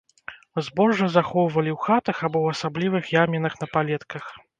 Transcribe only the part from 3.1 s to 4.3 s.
ямінах на палетках.